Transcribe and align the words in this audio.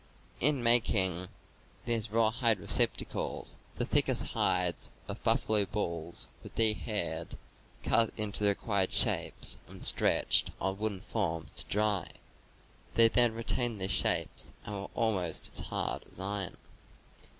In 0.39 0.63
making 0.63 1.27
these 1.85 2.09
rawhide 2.11 2.59
receptacles 2.59 3.55
the 3.77 3.85
thickest 3.85 4.23
hides 4.33 4.89
of 5.07 5.21
buffalo 5.23 5.63
bulls 5.65 6.27
were 6.43 6.49
dehaired, 6.49 7.37
cut 7.83 8.09
into 8.17 8.41
the 8.43 8.49
required 8.49 8.91
shapes 8.91 9.59
and 9.67 9.85
stretched 9.85 10.49
on 10.59 10.79
wooden 10.79 11.01
forms 11.01 11.51
to 11.51 11.65
dry; 11.65 12.09
they 12.95 13.09
then 13.09 13.35
re 13.35 13.43
tained 13.43 13.77
their 13.77 13.87
shapes 13.87 14.51
and 14.65 14.73
were 14.73 14.89
almost 14.95 15.51
as 15.53 15.59
hard 15.67 16.03
as 16.11 16.19
iron. 16.19 16.57